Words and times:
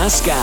Pascal. 0.00 0.39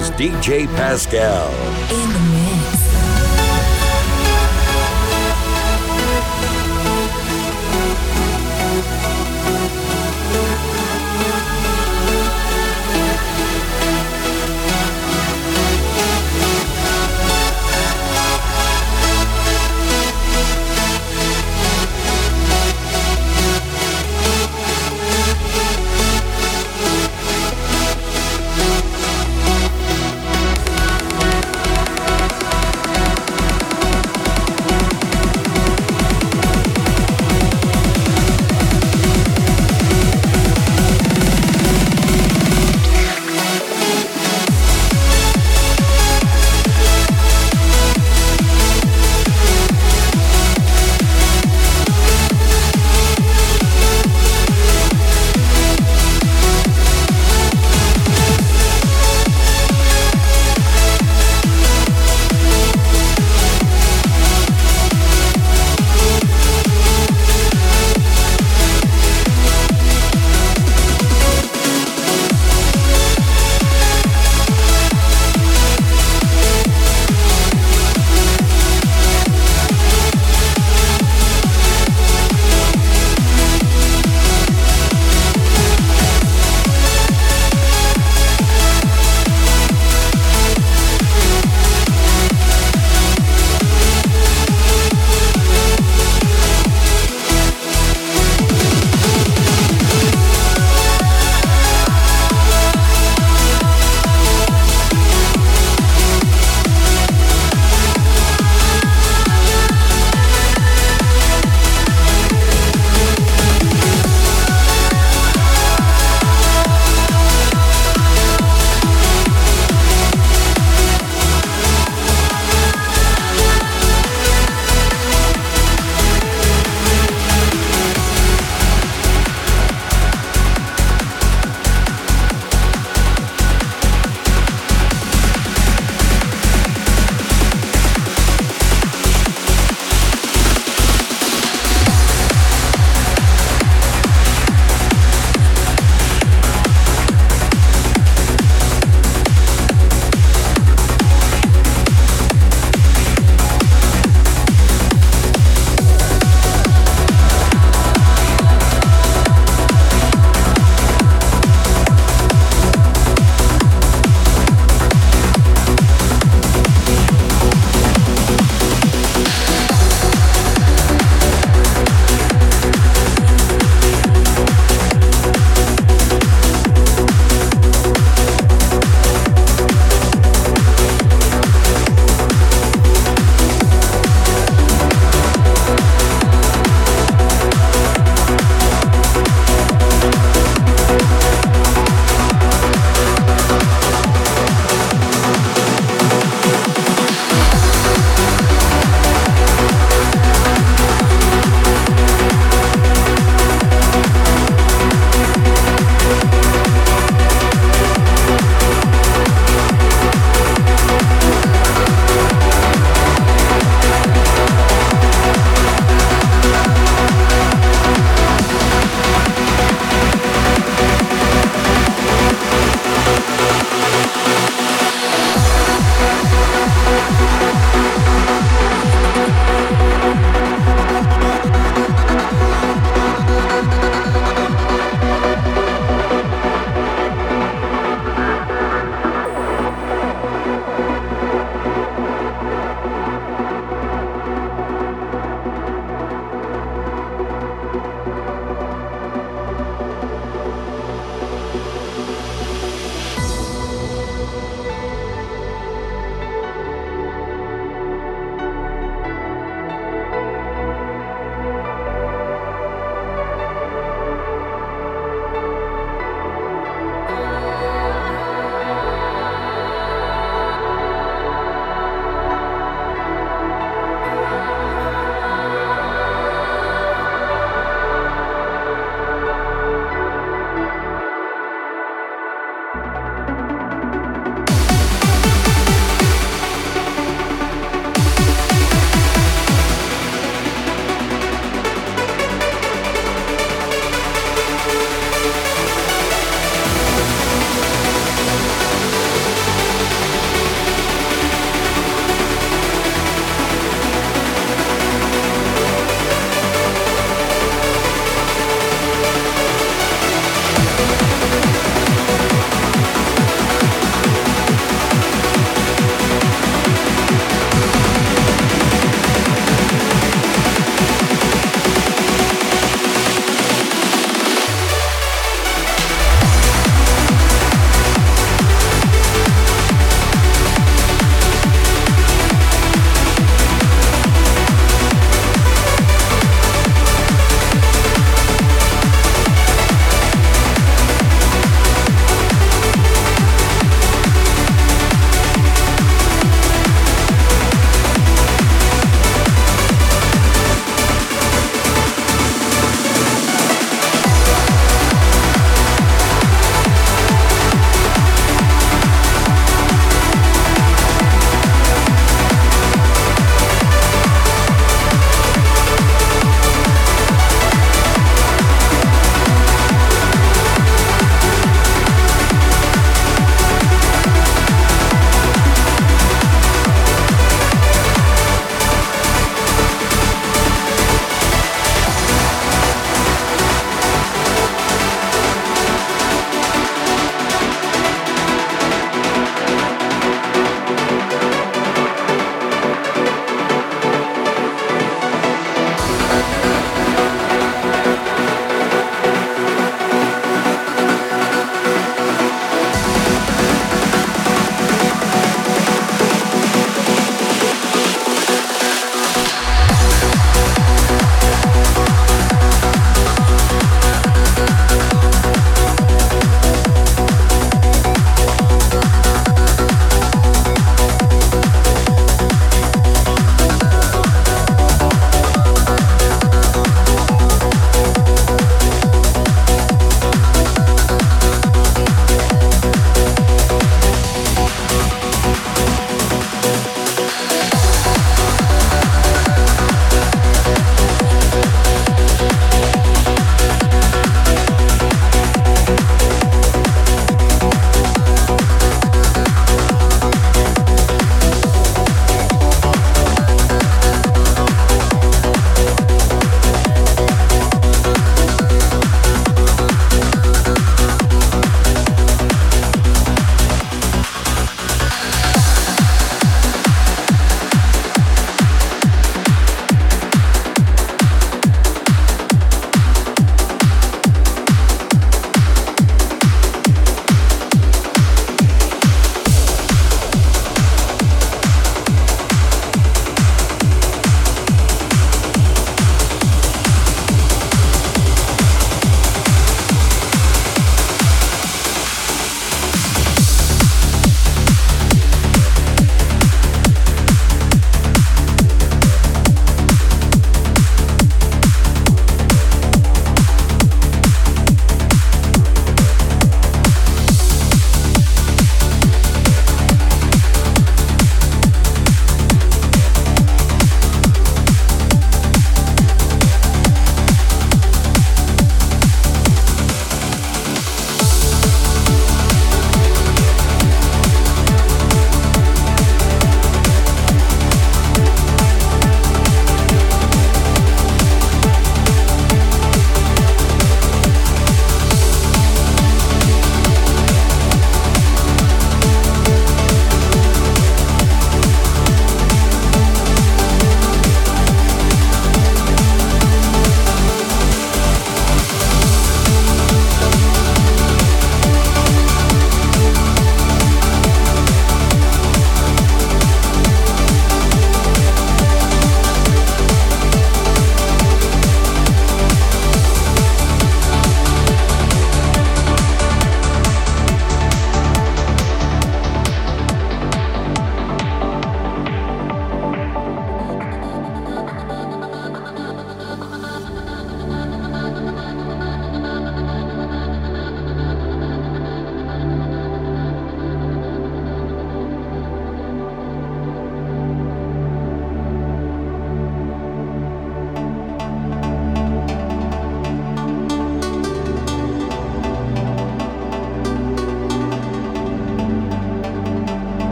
Is 0.00 0.10
DJ 0.12 0.66
Pascal. 0.76 2.29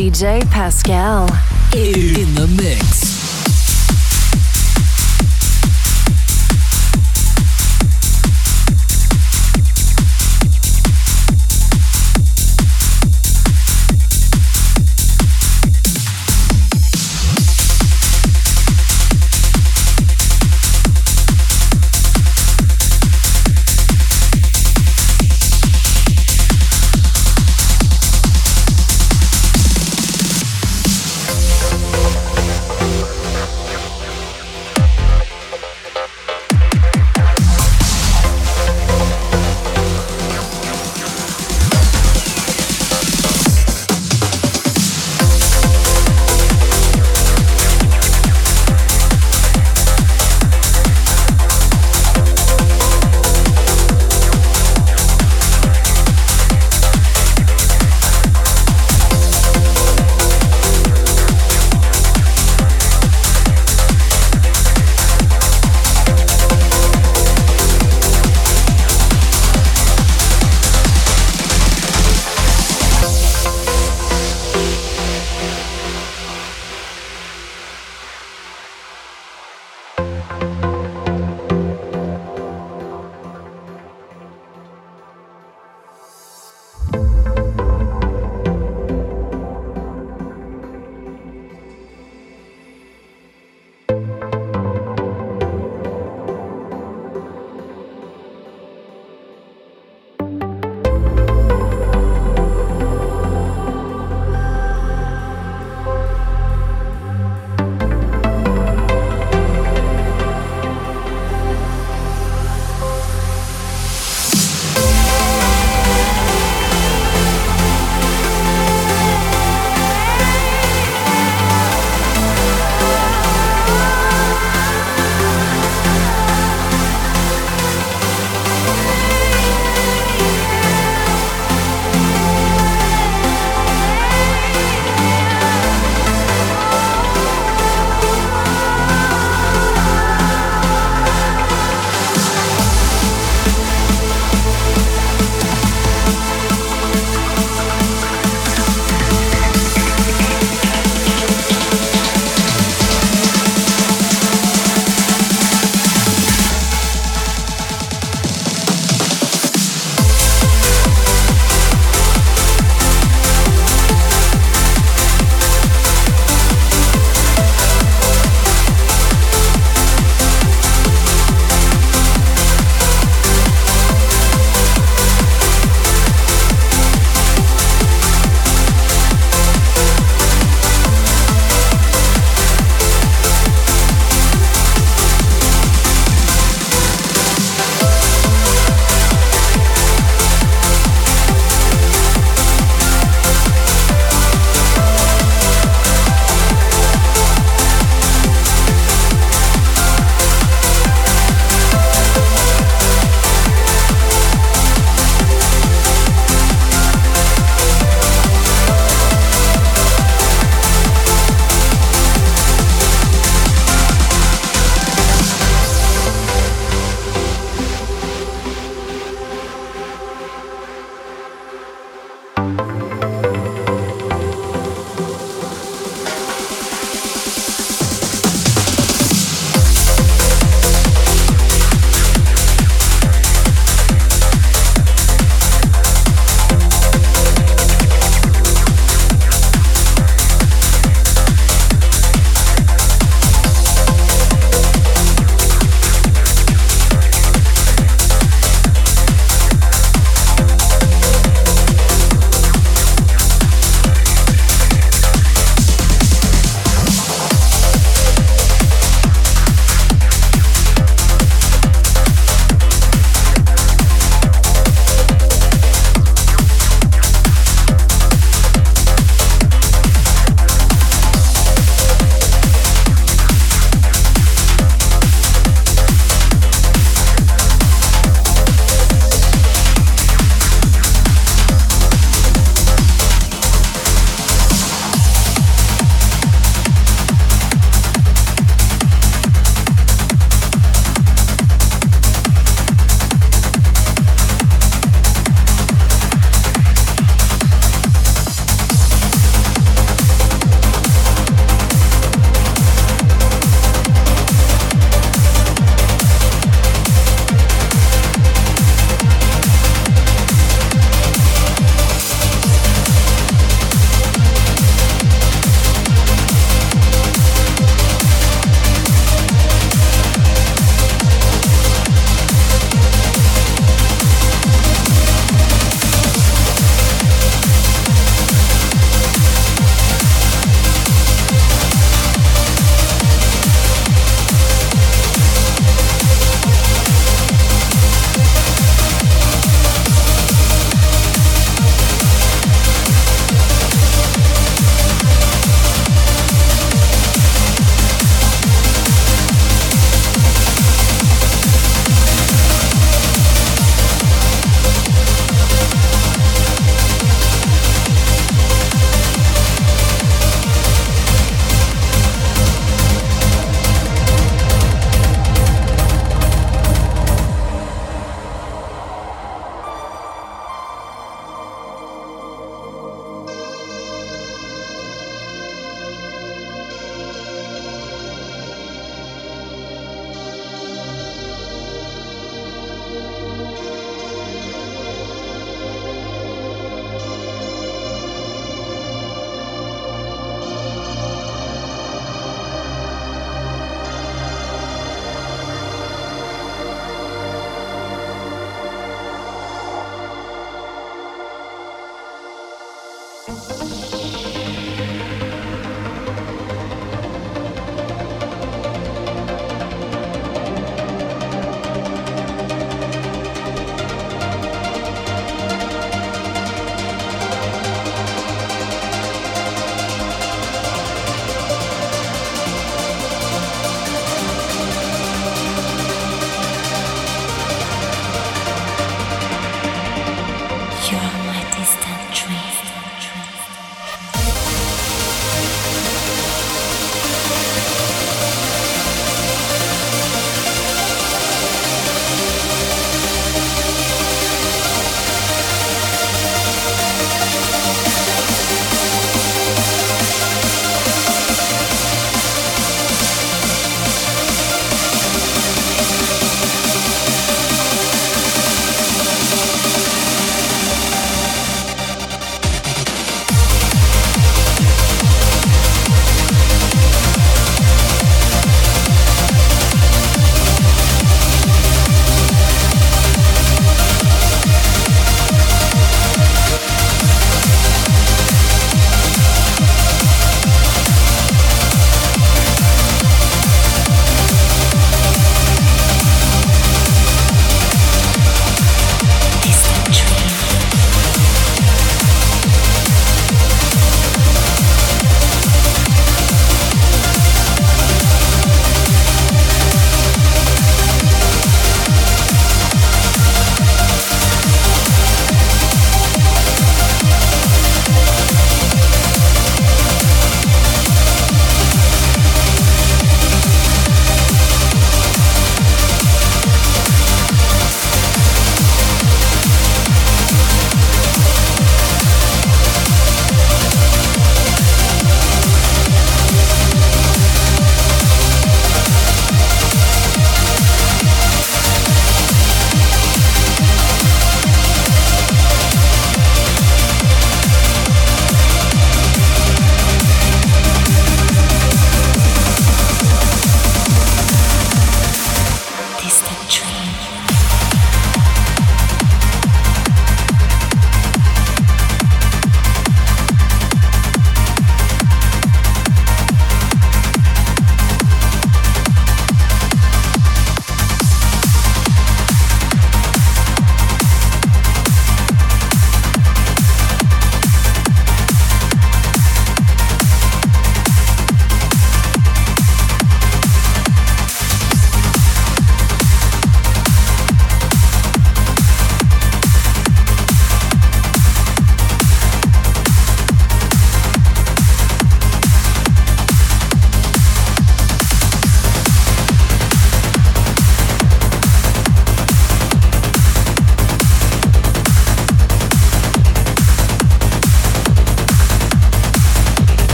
DJ 0.00 0.40
Pascal. 0.50 1.28
In 1.74 2.34
the 2.34 2.46
mix. 2.56 3.09